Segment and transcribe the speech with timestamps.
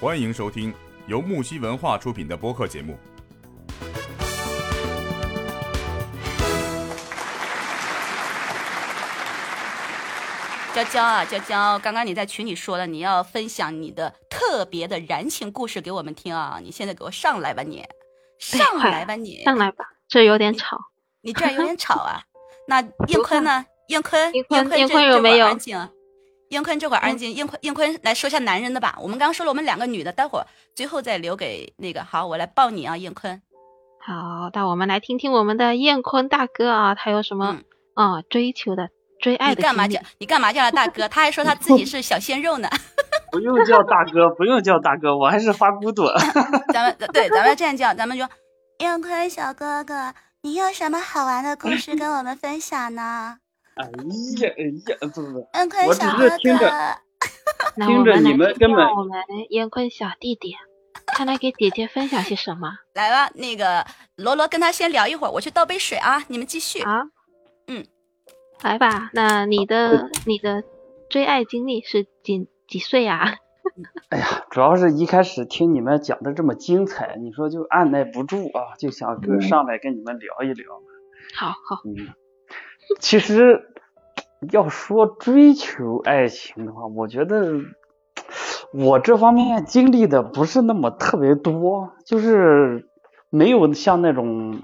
[0.00, 0.72] 欢迎收听
[1.08, 2.96] 由木西文化出品的播客节目。
[10.72, 16.60] 娇娇啊，娇娇，刚刚你在群里说了你要分享你的特别的燃情故事给我们听啊！
[16.62, 17.84] 你现在给我上来吧你，
[18.38, 20.78] 上来吧你，上来吧，这有点吵，
[21.22, 22.22] 你这儿有点吵啊。
[22.68, 23.66] 那 燕坤呢？
[23.88, 25.58] 燕坤，燕坤，燕坤有没有？
[26.50, 26.58] 安静。
[26.58, 27.32] 应坤这会儿安静。
[27.34, 28.96] 燕坤，燕坤来说一下男人的吧。
[29.00, 32.02] 我们刚刚说了我们两个女的，待会儿最后再留给那个。
[32.04, 33.40] 好，我来抱你啊，燕坤。
[34.00, 37.58] 好，那我们来听听我们的燕坤大哥啊，他有什么
[37.94, 38.88] 啊追求的？
[39.20, 41.08] 追爱的你干嘛叫 你干嘛叫他大哥？
[41.08, 42.68] 他还说他自己是小鲜肉呢。
[43.30, 46.10] 不用叫大哥，不用叫大哥，我还是花骨朵。
[46.72, 48.24] 咱们对，咱们这样叫，咱们就，
[48.78, 53.38] 燕坤小哥哥，你有什么好玩的故事跟我们分享呢？
[53.78, 55.48] 哎呀哎呀，不不不，
[55.86, 56.70] 我只是听着
[57.86, 60.54] 听着你们根本我们烟坤小弟弟，
[61.06, 62.78] 看来给姐姐分享些什么？
[62.94, 63.84] 来吧，那个
[64.16, 66.82] 罗罗跟他先聊一会儿，我去倒杯水啊，你们继续。
[66.82, 67.02] 啊，
[67.68, 67.84] 嗯。
[68.62, 70.64] 来吧，那你的你的
[71.08, 73.36] 追爱经历是几几岁啊？
[74.10, 80.74] 哎呀，主要是一开始听你们讲的这么精彩，你说就按耐不住啊，就想跟上来跟你们聊一聊。
[81.36, 81.94] 好好，嗯，
[83.00, 83.68] 其实
[84.50, 87.60] 要说追求爱情的话，我觉得
[88.72, 92.88] 我这方面经历的不是那么特别多，就是
[93.30, 94.60] 没有像那种。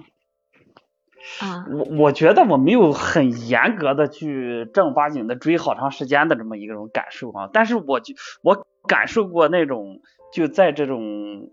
[1.41, 10.01] 啊，我我觉得我没有很严格的去正儿八经的追好长时间的这么一种感受啊，但是我就我感受过那种
[10.35, 11.49] 就在这种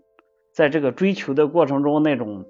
[0.52, 2.44] 在这个追求的过程中那种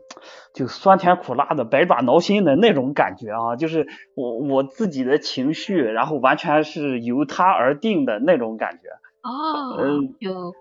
[0.53, 8.89] 就酸甜苦辣的百爪挠心的那种感觉啊，就是我我自己的情绪，然后完全是由他而定的那种感觉。
[9.23, 10.53] 哦，嗯，就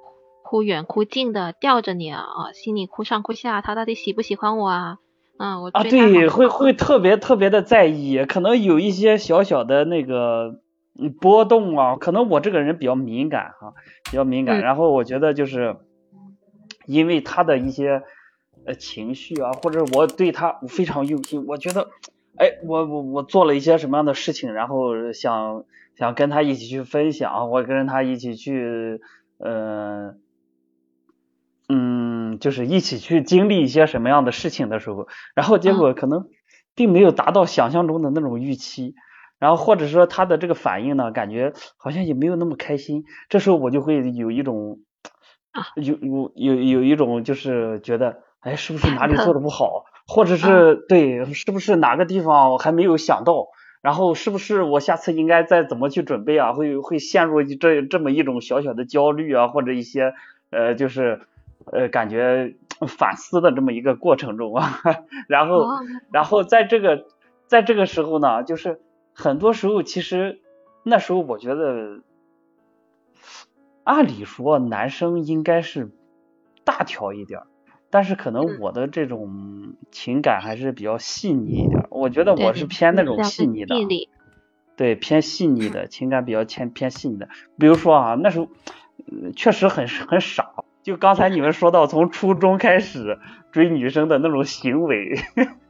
[0.44, 4.98] 忽远忽近的吊着你啊，心里忽上忽下，他到底喜不喜欢我啊？
[5.38, 10.60] 嗯，我啊，对，会会特别特别的在意，可能有一些小小的那个
[11.20, 13.74] 波动啊，可能我这个人比较敏感哈，
[14.12, 15.78] 比较敏感，然后我觉得就是
[16.86, 18.04] 因为他的一些
[18.66, 21.90] 呃情绪啊，或者我对他非常用心，我觉得，
[22.38, 25.66] 哎，我我我做了一些什么样的事情，然后想
[25.96, 29.02] 想跟他一起去分享，我跟他一起去，
[29.40, 30.20] 嗯。
[31.74, 36.28] 嗯，就是一起去经历一些什么样的事情的时候，然后结果可能
[36.76, 38.94] 并没有达到想象中的那种预期，
[39.40, 44.80] 然后或者说他的这个反应呢，感觉好像也没有那么开心，这时候我就会有一种
[45.76, 53.48] 有有有有一种就是觉得，哎，是不是哪里做的 不好，或者是对，是不是哪个地方我还没有想到，
[53.82, 60.14] 然后是不是我下次应该再怎么去准备啊，会会陷入这这么一种小小的焦虑啊，或者一些
[60.50, 61.22] 呃就是。
[61.72, 62.56] 呃，感觉
[62.88, 64.82] 反思的这么一个过程中啊，
[65.30, 65.68] 然后，
[66.12, 67.06] 然后在这个
[67.46, 68.80] 在这个时候呢，就是
[69.14, 70.40] 很多时候其实
[70.82, 72.00] 那时候我觉得，
[73.84, 75.90] 按理说男生应该是
[76.64, 77.42] 大条一点，
[77.90, 83.76] 但是可能我的这种情感还是比较细腻一点，我觉得我是偏那种细腻的，
[84.78, 87.28] 对，偏细腻的情感比较偏偏细腻的，
[87.58, 88.48] 比如说啊，那时候
[89.36, 90.52] 确实很很傻。
[90.84, 93.20] 就刚才你们说到从初中开始
[93.52, 95.16] 追女生的那种行为，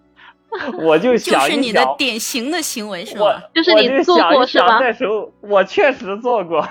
[0.86, 3.44] 我就想就是你的典型的行为是吧？
[3.54, 4.80] 就是你做过是吧？
[4.80, 6.66] 那时候我确实做过，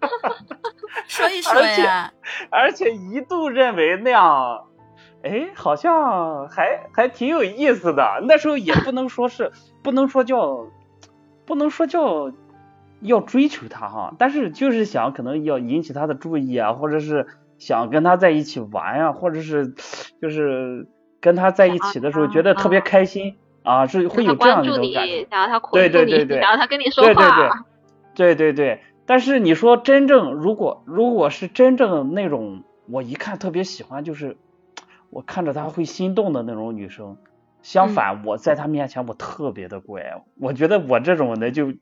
[1.06, 2.12] 说一说呀。
[2.50, 4.64] 而且一度认为那样，
[5.22, 8.22] 哎，好像还还挺有意思的。
[8.28, 9.52] 那时候也不能说是，
[9.82, 10.66] 不能说叫，
[11.44, 12.32] 不能说叫
[13.00, 17.26] 要追求他哈，但是就是想可能要引起他的注意啊，或者是。
[17.58, 19.72] 想跟他在一起玩呀，或者是
[20.20, 20.86] 就是
[21.22, 25.26] 跟他在一起的时候觉得特别开心啊，是会有这样一种感觉。
[25.30, 27.50] 然后他对对对对，然后他跟你说话。
[28.14, 28.80] 对对对，对对对。
[29.06, 34.36] 但是你说真正如果如果是真正那种我一看特别喜欢，就是
[35.10, 37.16] 我看着她会心动的那种女生，
[37.62, 41.74] 相反我在她面前我特别的乖，我觉得我这种的就。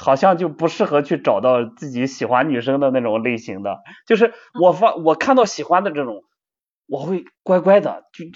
[0.00, 4.32] 好像就不适合去找到自己喜欢女生的那种类型的，就是
[4.62, 6.22] 我发我看到喜欢的这种，
[6.86, 8.30] 我会乖乖的就就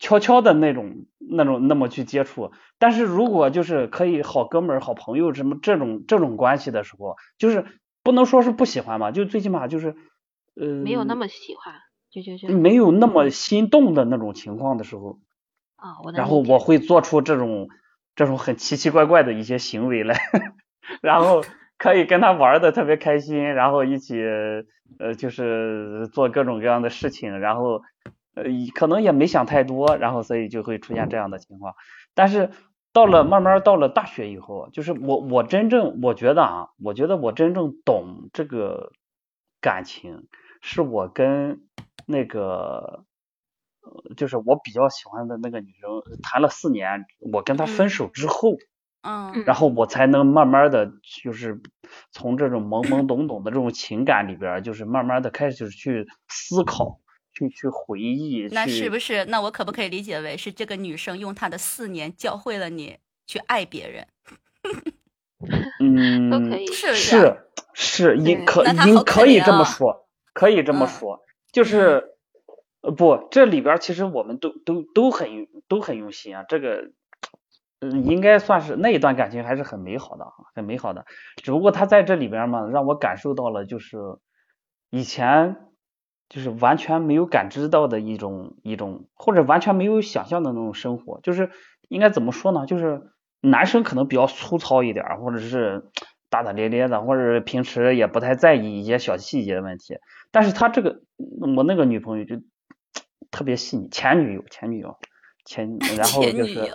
[0.00, 2.50] 悄悄的那种那种那么去接触。
[2.80, 7.64] 但是如果就是可以好哥们儿、好朋友什么这种这种关系的时候，就是
[8.02, 9.94] 不能说是不喜欢嘛，就最起码就是
[10.56, 11.74] 呃没有那么喜欢，
[12.10, 15.20] 就就就没有那么心动的那种情况的时候
[15.76, 17.68] 啊，我然后我会做出这种
[18.16, 20.18] 这种很奇奇怪怪的一些行为来。
[21.02, 21.42] 然后
[21.78, 24.20] 可以跟他玩的特别开心，然后一起
[24.98, 27.82] 呃就是做各种各样的事情，然后
[28.34, 28.44] 呃
[28.74, 31.74] 可能也没想太多，然后所以就会出现这样的情况。
[32.14, 32.50] 但是
[32.92, 38.92] 到了慢慢到了大学以后，就是我我真正我觉得啊，我觉得我真正懂这个
[39.60, 40.28] 感情，
[40.60, 41.62] 是我跟
[42.06, 43.04] 那个。
[43.82, 48.52] 呃，就是我比较喜欢的那个女生，谈了四年，我跟她分手之后，
[49.00, 50.92] 嗯，然后我才能慢慢的
[51.24, 51.62] 就是
[52.12, 57.00] 从这种懵懵懂懂的这种情感里边，就是慢慢的开始去思考，
[57.48, 58.46] 去去回忆。
[58.52, 59.24] 那是不是？
[59.26, 64.06] 那我可不可以理解为是这个女生用她的四年教会了你去爱别人？
[65.80, 71.20] 嗯，都可以，是是是，你可你可以这么说，可以这么说，
[71.50, 72.10] 就是
[72.82, 76.90] 呃不，这里边其实我们都都都很都很用心啊，这个
[77.80, 81.06] 嗯应该算是那一段感情还是很美好的，很美好的。
[81.42, 83.96] 只不过他在这里边嘛，让我感受到了就是
[84.90, 85.56] 以前
[86.30, 91.50] 就是完全没有感知到的一种一种，或者完全没有想象的那种生活，就是
[91.88, 92.64] 应该怎么说呢？
[92.64, 93.02] 就是
[93.42, 95.90] 男生可能比较粗糙一点，或者是
[96.30, 99.98] 大大咧咧的，或者平时也不太在意一些小细节的问题。
[100.30, 101.02] 但是他这个
[101.56, 102.36] 我那个女朋友就
[103.32, 104.94] 特别细腻，前女友，前女友，
[105.44, 106.72] 前然后就是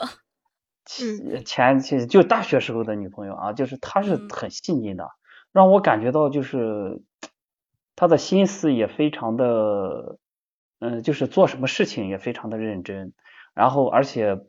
[1.46, 5.08] 前前就大学时候的女朋友啊，就是她是很细腻的，
[5.54, 7.02] 让我感觉到就是
[7.96, 10.18] 她的心思也非常的，
[10.80, 13.14] 嗯，就是做什么事情也非常的认真，
[13.54, 14.40] 然后而且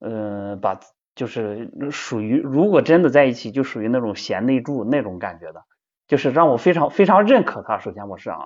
[0.00, 0.80] 嗯把。
[1.16, 5.62] 就是属于，如果真的在一起，就属于那种贤内助那种感觉的，
[6.06, 7.78] 就是让我非常非常认可他。
[7.78, 8.36] 首先我是啊，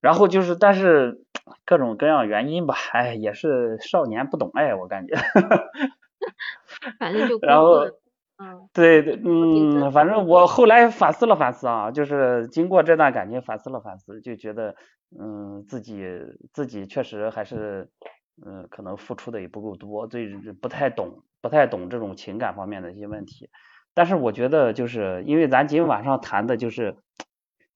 [0.00, 1.22] 然后就是，但是
[1.64, 5.14] 各种各样原因吧，哎，也是少年不懂爱，我感觉。
[6.98, 7.84] 反正就然后，
[8.40, 14.74] 嗯，对对，嗯，反正我后来反思了反思啊，就是经过这段感情反思了反思，就觉得，
[15.18, 16.02] 嗯，自己
[16.52, 17.88] 自己确实还是。
[18.42, 20.26] 嗯，可能付出的也不够多，对，
[20.62, 23.50] 不太懂，不太懂这种情感方面的一些问题。
[23.92, 26.96] 但是我觉得，就是因为咱今天晚上谈的就是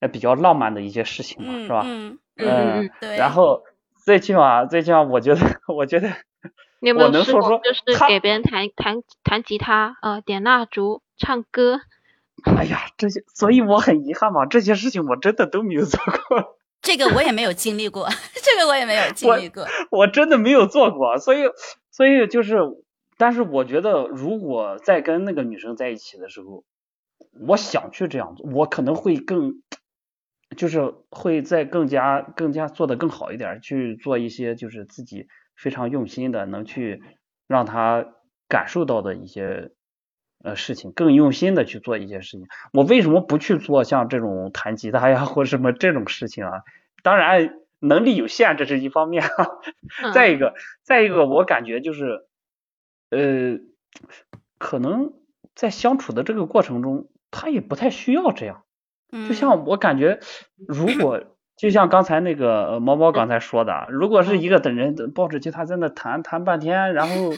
[0.01, 1.83] 呃比较浪漫的一些事情嘛，是吧？
[1.85, 3.15] 嗯嗯对。
[3.19, 3.63] 然后
[4.07, 6.09] 最起码，最起码，我觉得， 我觉得，
[6.85, 11.81] 你有没有试过就是给别人弹弹弹吉他，呃，点蜡烛，唱歌？
[12.45, 16.59] 哎呀，这些，所以我很遗憾嘛，这些事情我真的都没有做过。
[16.83, 18.07] 这个我也没有经历过，
[18.45, 21.45] 这个我也没有经历过，我真的没有做过，所以
[21.91, 22.59] 所以就是，
[23.17, 26.65] 但是我觉得如果在跟那个女生在一起的时候，
[27.49, 29.63] 我想去这样做，我可能会更，
[30.55, 37.03] 就是会再更加更加做的更好一点，去做一些就是自己非常用心的，能去
[37.47, 38.07] 让他
[38.49, 39.71] 感受到的一些
[40.43, 42.47] 呃事情，更用心的去做一些事情。
[42.73, 46.63] 我为什么不去做像这种弹吉他呀或什么这种事情啊？
[47.03, 49.25] 当然，能力有限，这是一方面。
[50.13, 52.27] 再一个，再一个，我感觉就是，
[53.11, 53.59] 呃，
[54.59, 55.13] 可能
[55.55, 58.65] 在相处的这个过程中，他也不太需要这样。
[59.29, 60.19] 就像我感觉，
[60.57, 67.33] 如果就像刚才那个毛毛刚才说的，如果是一个等人抱着吉他在那弹弹半天，然后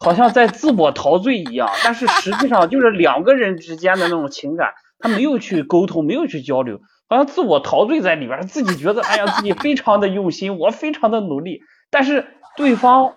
[0.00, 6.80] 好像在自我陶醉一样，但是实际上就是两个人之间的那种情感，他没有去沟通，没有去交流。
[7.08, 11.60] 好像自我陶醉在里边，自己觉得哎呀，自己非常的用心，我非常的努力，
[11.90, 13.16] 但是对方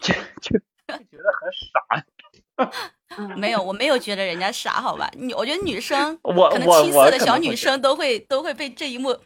[0.00, 0.58] 就就
[0.88, 3.34] 觉得很傻。
[3.36, 5.10] 没有，我没有觉得人家傻，好吧？
[5.16, 9.16] 女，我觉得女生，我可能七岁的小女生都会都会被这一幕。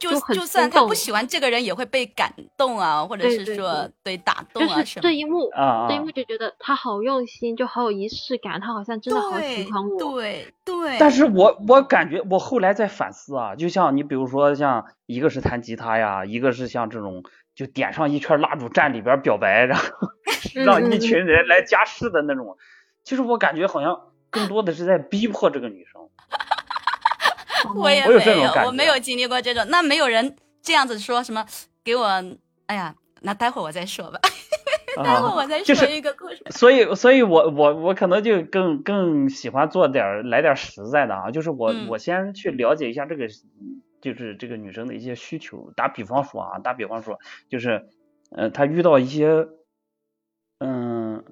[0.00, 5.02] 就就算他不喜欢这个人，也会被感动啊，或者是说对打动啊什么。
[5.02, 5.50] 这一幕，
[5.88, 9.98] 这一幕就觉得他好用心，就好有仪式感，他好像真的好喜欢我。
[9.98, 10.96] 对对。
[10.98, 17.22] 但是我我感觉我后来在反思啊，就像你比如说像一个是弹吉他呀，一个是像这种
[17.54, 19.84] 就点上一圈蜡烛站里边表白，然后
[20.64, 22.56] 让一群人来加试的那种。
[23.04, 26.08] 其实我感觉好像更多的是在逼迫这个女生。
[27.76, 29.64] 我也没有，我没有经历过这种。
[29.68, 31.46] 那没有人这样子说什么
[31.84, 32.06] 给我？
[32.66, 34.20] 哎呀，那待会儿我再说吧。
[34.96, 36.42] 待会儿我再说一个故事。
[36.50, 43.28] 所以，所以我我我可能就更更喜欢做点来点实在的啊，就是我我先去了解一下这个，
[44.00, 45.72] 就是这个女生的一些需求。
[45.76, 47.88] 打比方说啊，打比方说，就是
[48.30, 49.46] 呃，她遇到一些
[50.58, 51.24] 嗯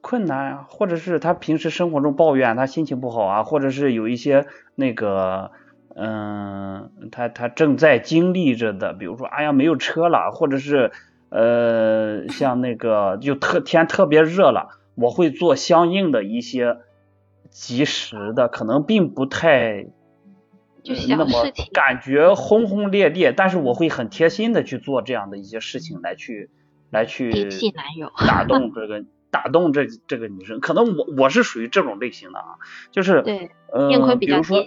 [0.00, 4.46] 困难啊，或者是他平时生活中抱怨他心情不好啊，或者是有一些。
[4.74, 5.50] 那个，
[5.94, 10.92] 嗯，他他正在经历着的，比如说，哎呀，没有车了，或者是，
[11.28, 16.78] 呃，像那个就特天特别热了，我会做相应的一些
[17.50, 19.88] 及时的，可能并不太
[20.82, 26.48] 就小呃那么感觉轰轰烈烈，但是我会很贴心的去做这样的一些事情来去
[26.88, 27.30] 来去
[28.26, 30.60] 打动这个打动这这个女生。
[30.60, 32.58] 可能我我是属于这种类型的啊，
[32.92, 34.64] 就是对，呃，比如说啊，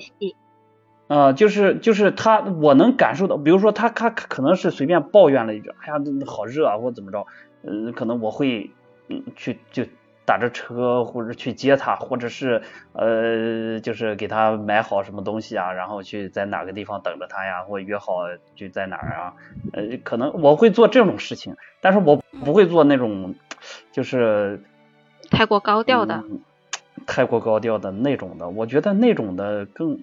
[1.08, 7.28] 呃，就是就是他，我能感受到，比如说他他可能是随便抱怨了一句，哎呀，好热啊，或怎么着，
[7.64, 8.72] 嗯、可能我会
[9.08, 9.84] 嗯去就
[10.25, 12.62] 打着车或者去接他，或者是
[12.94, 18.24] 呃就是给他买好什么东西啊，然后去在哪个地方等着他呀，或约好
[18.55, 19.34] 就在哪儿啊，
[19.74, 23.36] 呃，可能我会做这种事情，但是我不会做那种
[23.91, 24.62] 就是
[25.29, 26.39] 太过高调的，嗯
[27.05, 30.00] 太过高调的那种的，我觉得那种的更，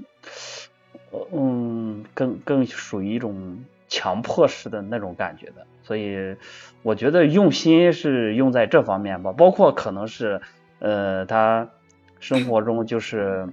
[1.10, 6.34] 呃嗯，更更属于一种强迫式的那种感觉的，所以
[6.82, 10.40] 我觉得用心是用在这方面吧，包括可能是
[10.78, 11.68] 呃他
[12.18, 13.46] 生活中就是，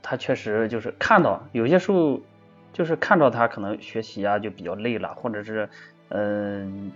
[0.00, 2.20] 他确实就是看到有些时候
[2.72, 5.68] 就是看到他可能学习啊就比较累了，或者是
[6.10, 6.92] 嗯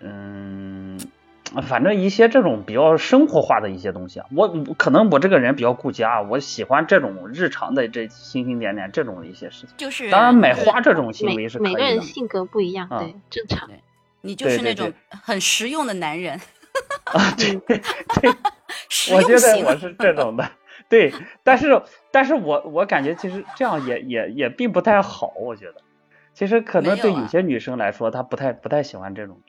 [0.00, 0.98] 嗯。
[1.66, 9.70] 反正一些这种比较生活化的一些东西啊，我我可能我这个人比较顾家，我喜欢这种日常的这星星点点这种的一些事情。
[9.76, 12.00] 就是当然，买花这种行为是可以每个人。
[12.02, 13.68] 性格不一样，啊对，正常。
[13.68, 13.80] 对
[14.22, 16.38] 你就是那种很实用的男人，
[17.04, 18.30] 啊，对 对
[19.16, 20.50] 我觉得我是这种的。
[20.88, 25.76] 对，但是但是我我感觉其实这样也也也并不太好，我觉得，
[26.34, 29.40] 其实可能对有些女生来说，她不太不太喜欢这种。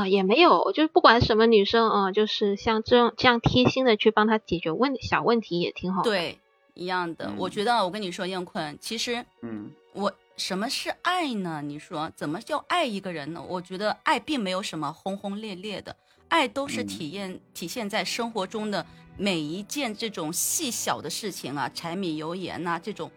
[0.00, 6.10] 啊，也没有，就是不管什么女生啊、就是像这样这样贴心的去帮她解决问小问题也挺好的。
[6.10, 6.38] 对
[6.74, 7.32] 一样的。
[7.36, 11.60] 我嗯觉得我跟你说，燕坤，其实嗯我什么是爱呢？
[11.62, 13.44] 你说怎么叫爱一个人呢？
[13.46, 15.94] 我觉得爱并没有什么轰轰烈烈的，
[16.28, 18.86] 爱都是嗯体验、体现在生活中的
[19.18, 23.10] 每一件这种细小的事情啊，柴米油盐呐、这种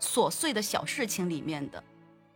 [0.00, 1.82] 琐碎的小事情里面的。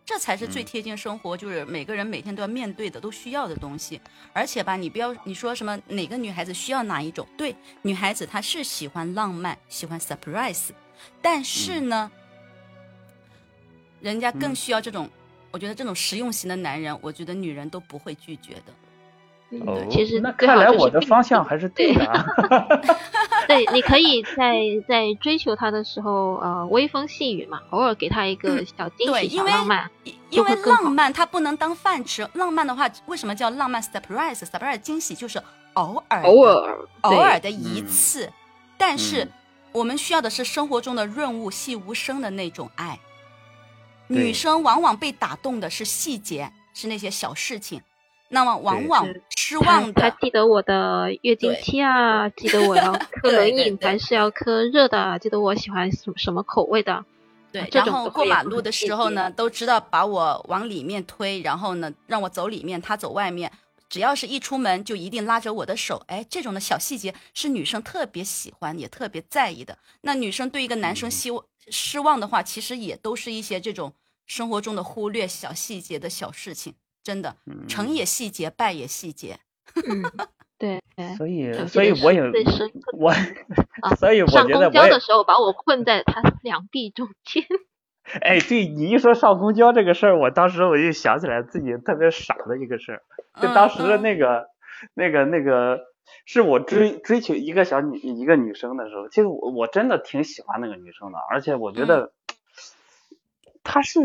[0.07, 4.01] 这才是最嗯贴近生活，就是每个人每天都要面对的，都需要的东西。
[4.33, 7.27] 而且吧，你不要你说什么哪个女孩子需要哪一种？
[7.39, 10.69] 对，女孩子她是喜欢浪漫，喜欢 surprise，
[11.23, 12.11] 但是呢，
[14.01, 15.09] 人家更嗯需要这种，
[15.51, 18.75] 我觉得这种实用型的男人，我觉得女人都不会拒绝的。
[19.89, 22.27] 其实那看来我的方向还是对的啊。
[23.47, 29.91] 对，你可以在在追求他的时候，呃，微风细雨嘛，偶尔给他一个小惊对，喜、因为小浪漫。
[30.05, 35.41] 因因为就会更好浪漫它不能当饭吃，浪漫的话为什么叫浪漫 surprise？surprise 惊喜就是
[35.75, 38.33] 偶尔偶尔，偶尔的一嗯次，
[38.77, 39.33] 但是嗯
[39.73, 42.99] 我们需要的是生活中的润物细无声的那种爱。
[44.09, 47.81] 女生往往被打动的是细节，是那些小事情，
[48.35, 57.05] 那么往往失望的，他记得我的月经期啊，记得我要 喝冷饮还是要喝热的，啊记得我喜欢什么什么口味的。
[57.53, 63.51] 对然后过马路的时候呢，都知道把我往里面推，然后呢让我走里面，他走外面。
[63.89, 69.79] 只要是一出门，就一定拉着我的手，哎，这种的小细节是女生特别喜欢，也特别在意的。
[70.01, 73.93] 那女生对一个男生嗯希望失望的话，其实也都是一些这种
[74.27, 77.37] 生活中的忽略小细节的小事情，真的，
[77.69, 79.39] 成嗯也细节，败也细节。
[79.77, 80.03] 嗯，
[80.59, 80.81] 对。
[81.17, 82.23] 所以所以我也
[82.97, 83.11] 我
[83.83, 87.45] 啊所以我觉得我也公交的时候把我困在他两臂中间。
[88.21, 93.03] 哎，对你一说上公交这个事儿，我当时我就想起来自己特别傻的一个事儿，
[93.41, 94.47] 就当时的嗯那个、
[94.95, 95.81] 那个那个，
[96.27, 102.13] 是我追追求一个小女一个女生的时候，其实我我真的挺喜欢那个女生的，而且我觉得
[103.65, 104.01] 她是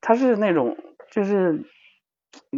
[0.00, 0.76] 她是那种
[1.12, 1.64] 就是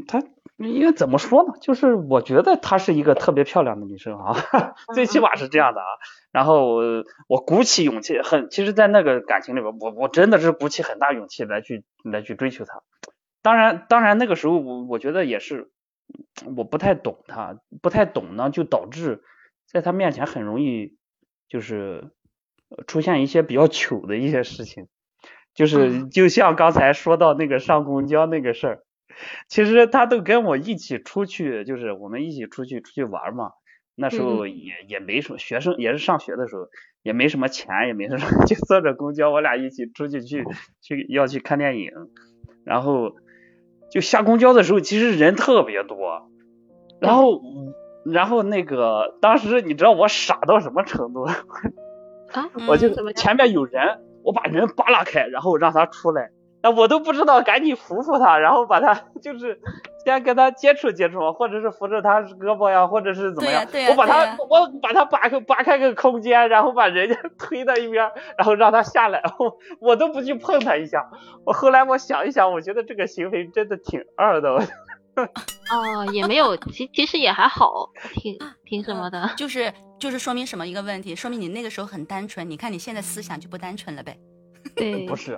[0.06, 0.22] 她
[0.58, 1.54] 应该怎么说呢？
[1.60, 4.32] 就是我觉得她是一个特别漂亮的女生啊，
[4.94, 5.86] 最起码是这样的啊。
[6.30, 6.76] 然后
[7.28, 12.82] 我鼓起勇气，很其实，在那个感情里边，我我真的是鼓起很大勇气来去来去追求她。
[13.42, 15.70] 当然，当然那个时候我我觉得也是，
[16.56, 19.22] 我不太懂她，不太懂呢，就导致
[19.66, 20.96] 在她面前很容易
[21.48, 22.12] 就是
[22.86, 24.86] 出现一些比较糗的一些事情，
[25.54, 26.10] 就是嗯。
[26.10, 28.82] 就像刚才说到那个上公交那个事儿，
[29.48, 33.50] 其实他都跟我一起出去，就是我们一起出去出去玩嘛。
[33.96, 36.66] 那时候也也没什么学生，也是上学的时候，
[37.04, 40.44] 也没什么钱，也没什么， 就坐着公交，我俩一起出去去
[40.82, 41.90] 去要去看电影，
[42.64, 43.12] 然后
[43.92, 46.28] 就下公交的时候，其实人特别多，
[47.00, 47.40] 然后
[48.04, 51.22] 然后那个当时你知道我傻到什么程度？
[52.34, 53.14] 啊，嗯我就怎么样？
[53.14, 56.30] 前面有人，我把人扒拉开，然后让他出来，
[56.62, 59.60] 那我都不知道，赶紧扶扶他，然后把他 就是
[60.04, 71.10] 先跟他接触接触，或者是扶着他胳膊呀，或者是怎么样，我把他我把他扒开扒开个空间，然后把人家 推到一边，然后让他下来， 我我都不去碰他一下。
[71.44, 74.50] 我后来我想一想，我觉得这个行为真的挺二的。
[75.70, 79.30] 哦，也没有，其其实也还好，挺挺什么的。
[79.36, 79.72] 就是
[80.04, 81.16] 就是说明什么一个问题？
[81.16, 82.50] 说明你那个时候很单纯。
[82.50, 84.14] 你看你现在思想就不单纯了呗。
[84.76, 85.32] 对，不是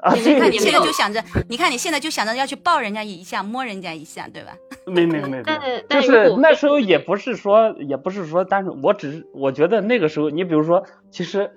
[0.00, 4.52] 啊，你这个你看你现在就想着，你看你现在就想着要去抱人家一下，摸人家一下，对吧？
[4.86, 11.50] 没没没没但，就是那时候也不是说也不是说单纯，我只是我觉得那个时候，你比如说，其实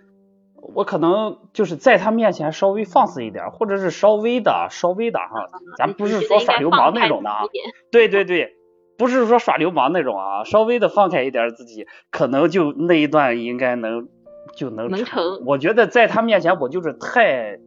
[0.75, 5.47] 我可能就是在他面前稍微放肆一点，或者是稍微的稍微的哈，
[5.77, 7.43] 咱不是说耍流氓那种的啊，
[7.89, 8.51] 对对对，
[8.99, 14.07] 不是说耍流氓那种啊，稍微的放开一点自己，可能就那一段应该能
[14.55, 17.57] 就能能成我觉得在他面前我就是太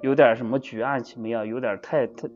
[0.00, 2.28] 有点什么举案齐眉啊，有点太太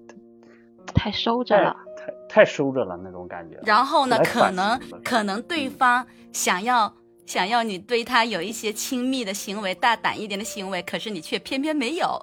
[0.94, 1.74] 太收着了。
[1.96, 3.58] 太太收着了那种感觉。
[3.64, 6.90] 然后呢，可能可能对方想要
[7.26, 12.18] 想要你对他有一些亲密的行为，大胆一点的行为，可是你却偏偏没有，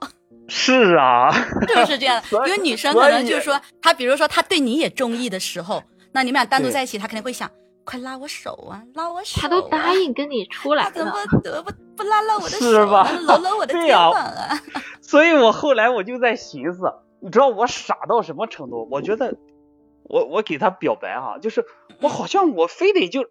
[0.47, 1.29] 是啊，
[1.67, 2.47] 是不是这样 的？
[2.47, 5.83] 因为女生可能就是说，她比如说她对你也中意的时候，
[6.15, 7.51] 那你们俩单独在一起，他肯定会想，
[7.83, 9.41] 快拉我手啊，拉我手、啊。
[9.41, 14.57] 他都答应跟你出来了他怎么了，得不不拉拉我的手啊，吧搂搂我的肩膀啊？
[15.03, 18.87] 所以我后来我就在寻思，你知道我傻到什么程度？
[18.89, 19.35] 我觉得
[20.03, 21.65] 我我给他表白哈、就是
[21.99, 23.25] 我好像我非得就，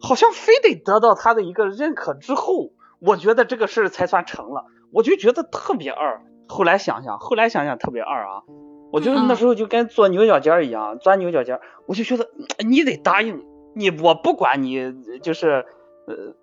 [0.00, 2.70] 好像非得得到他的一个认可之后，
[3.00, 6.22] 我觉得这个事儿才算成了，我就觉得特别二。
[6.48, 8.40] 后来想想，后来想想特别二啊。
[8.92, 12.24] 我就那时候就跟钻牛角尖儿一样，钻牛角尖儿，我就觉得
[12.58, 13.44] 嗯你得答应
[13.74, 14.92] 你，我不管你
[15.22, 15.64] 就是
[16.06, 16.34] 呃，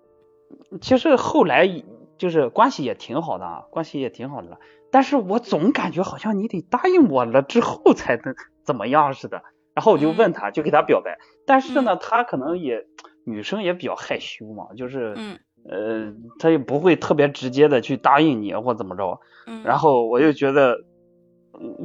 [0.80, 1.68] 其实后来
[2.16, 4.58] 就是关系也挺好的啊，关系也挺好的了。
[4.90, 9.42] 但是我总感觉好像你得答应我了之后才能怎么样似的。
[9.74, 11.18] 然后我就问他，就给他表白。
[11.46, 12.86] 但是呢，他可能也
[13.24, 15.38] 女生也比较害羞嘛，就是嗯
[15.68, 19.20] 呃，他也不会特别直接的去答应你或怎么着。
[19.46, 20.84] 嗯，然后我就觉得，嗯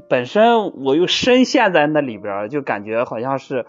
[0.08, 3.66] 本身我又深陷在那里边，就感觉好像是，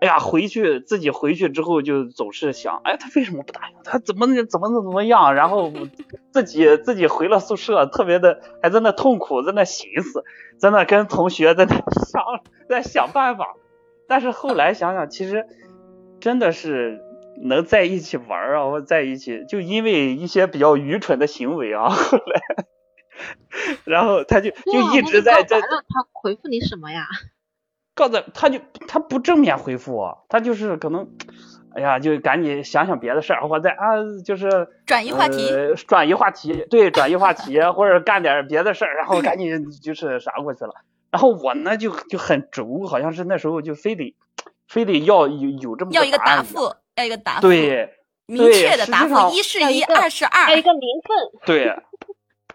[0.00, 3.76] 哎呀，回去自己回去之后就总是想，哎，他为什么不答应？
[3.84, 5.34] 他怎么怎么怎么样？
[5.34, 5.72] 然后
[6.30, 10.24] 自己自己回了宿舍，特别的还在那痛苦，在那寻思，
[10.58, 12.22] 在那跟同学在那想，
[12.68, 13.54] 在想办法。
[14.08, 15.46] 但是后来想想，其实
[16.20, 17.00] 真的是
[17.42, 22.66] 能在一起玩啊，或在一起，就因为一些比较愚蠢的行为啊，后来，
[23.84, 27.06] 然后他就就一直在在那你告白了他回复你什么呀？
[27.94, 31.08] 告诉他就他不正面回复我，他就是可能，
[31.74, 40.74] 哎呀，就赶紧想想别的事儿，或者啊，就是转移话题呃，转移话题，对，转移话题，或者干点别的事儿，然后赶紧 就是啥过去了。
[41.10, 44.14] 然后我呢就就很轴，好像是那时候就非得
[44.68, 47.94] 非得要有有这么要一个答复，要一个答复，对
[48.26, 51.74] 明确的答复，一是一，二是二要一，个名分，对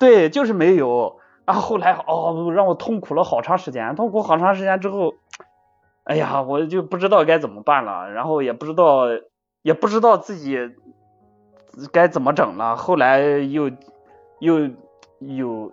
[0.01, 1.19] 对，就是没有。
[1.45, 5.13] 然后后来哦，让我痛苦了好长时间，痛苦好长时间之后，
[6.05, 9.05] 哎呀，我就不知道该怎么办了，然后也不知道
[9.61, 10.57] 也不知道自己
[11.91, 12.75] 该怎么整了。
[12.75, 13.69] 后来又
[14.39, 14.69] 又
[15.19, 15.71] 有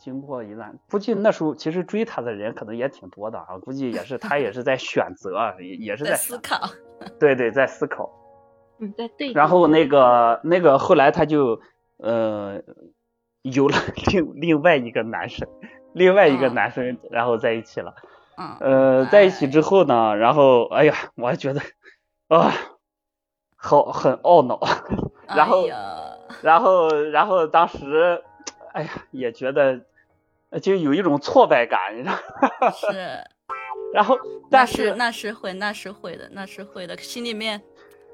[0.00, 6.58] 经过一段，估计那时候其实追他的人可能也挺多的啊，估计也是他也是在选择，啊也也是在在思考，
[7.20, 8.10] 对对，在思考。
[8.80, 9.32] 嗯，在对。
[9.32, 11.60] 然后那个那个后来他就
[11.98, 12.60] 呃
[13.42, 13.76] 有了
[14.12, 15.48] 另另外一个男生，
[15.94, 17.94] 另外一个嗯男生，然后在一起了。
[18.36, 21.60] 嗯，呃，在一起之后呢，然后哎呀，我还觉得
[22.28, 22.52] 啊，
[23.56, 24.60] 好很懊恼，
[25.26, 28.22] 然后哎然后然后当时
[28.72, 29.80] 哎呀也觉得
[30.50, 32.12] 呃就有一种挫败感，你知道
[32.60, 33.18] 吗，是，
[33.92, 34.18] 然后
[34.50, 37.60] 但是那是会，那是会的，那是会的，心里面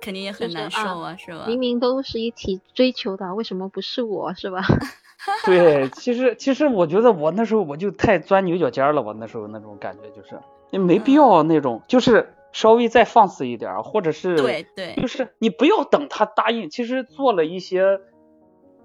[0.01, 1.45] 肯定也很就是难受啊，是吧？
[1.47, 4.61] 明明都是一起追求的，为什么不是我，是吧？
[5.45, 10.39] 对，其实其实我觉得我那时候我就太钻牛角尖儿了，我那时候那种感觉就是，
[10.71, 14.95] 也没必要那种，就是稍微再放肆一点儿，或者是对对。
[14.97, 18.01] 就是你不要等他答应，其实做了一些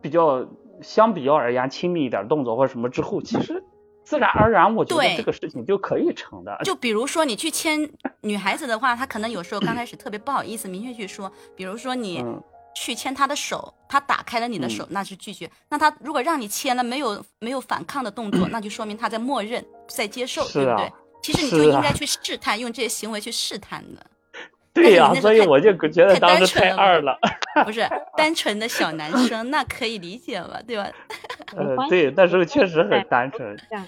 [0.02, 0.48] 比较
[0.82, 3.64] 相比较而言亲密一点动作或者什么之后，其实
[4.04, 6.58] 自然而然我觉得这个事情就可以成的。
[6.64, 7.90] 就比如说你去牵
[8.22, 12.42] 女孩子的话，她可能有时候刚开始特别不好意思明确去说，比如说你嗯
[12.76, 15.50] 去牵他的手，他打开了你的手，那是拒绝。
[15.70, 20.92] 那他如果让你牵了，没有没有反抗的动作， 那就说明他在默认，在接受，啊对不对？
[21.22, 24.06] 其实你就应啊该去试探，用这些行为去试探的，
[24.74, 27.20] 对呀、所以我就觉得太当时单纯了太二了。
[27.66, 30.90] 不是单纯的小男生，那可以理解吧，对吧？
[31.56, 33.56] 呃对，那时候确实很单纯。
[33.70, 33.86] 这样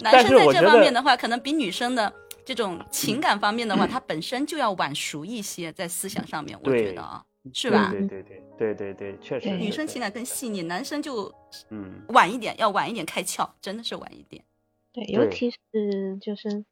[0.00, 2.12] 男生在这方面的话，可能比女生的
[2.44, 7.90] 这种情感方面的话， 他本身就要晚熟一些，在思想上面，我觉得啊，是吧？
[7.90, 11.32] 对对对对对对，确实女生情感更细腻，男生就
[11.70, 14.42] 嗯晚一点，要晚一点开窍，真的是晚一点。
[14.92, 16.64] 对，尤其是就是，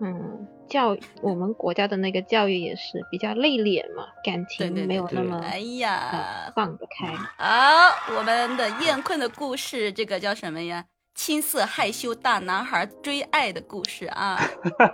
[0.00, 7.14] 嗯，教我们国家的那个教育也是比较内敛嘛，感情没有那么哎呃呀，放得开。
[7.14, 10.86] 好，我们的燕困的故事，这个叫什么呀？
[11.14, 14.40] 青涩害羞大男孩追爱的故事啊，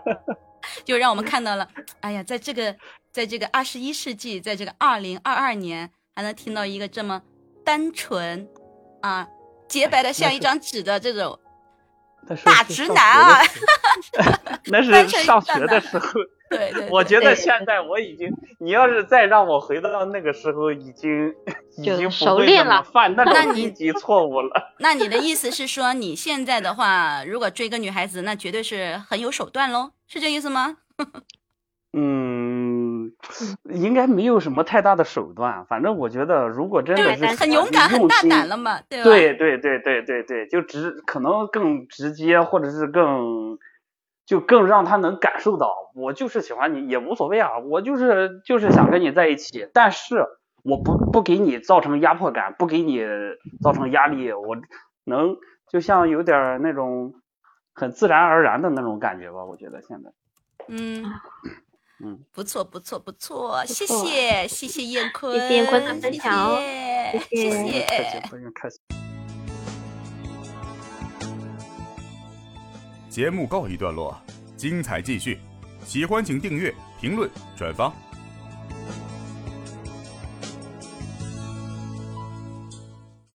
[0.84, 1.68] 就让我们看到了，
[2.00, 2.74] 哎呀，在这个
[3.12, 7.22] 在这个二十一世纪，在这个二零二二年，还能听到一个这么
[7.64, 8.48] 单纯
[9.00, 9.26] 啊、
[9.68, 11.38] 洁白的像一张纸的这种
[12.44, 13.40] 大直男啊
[14.66, 16.08] 那是上学 的时候。
[16.50, 18.26] 对对，我觉得现在我已经，
[18.58, 21.34] 你要是再让我回到那个时候，已经
[21.76, 24.74] 已经不会那么熟练了犯那种低级错误了。
[24.78, 30.78] 那你的意思是说，你现在的话，如果追个女孩子，那绝对是很有手段喽，是这意思吗？
[31.92, 33.12] 嗯，
[33.70, 35.64] 应该没有什么太大的手段。
[35.66, 39.04] 反正我觉得，如果真的是很勇敢、很大胆了嘛，对吧？
[39.04, 43.58] 对对对对对对，就直可能更直接，或者是更
[44.26, 50.26] 就更让他能感受到，我就是喜欢你，也无所谓啊，我就是就是想跟你在一起，但是
[50.62, 53.02] 我不不给你造成压迫感，不给你
[53.62, 54.56] 造成压力，我
[55.04, 55.36] 能
[55.70, 57.14] 就像有点儿那种
[57.78, 60.10] 很自然而然的那种感觉吧，我觉得现在，
[60.66, 61.04] 嗯
[62.04, 66.58] 嗯，不错不错不错，谢谢谢谢燕坤，谢谢燕坤的分享哦
[67.30, 68.80] 谢谢谢谢客气不用客气。
[73.08, 74.20] 节目告一段落，
[74.56, 75.38] 精彩继续。
[75.84, 77.92] 喜欢请订阅、评论、转发。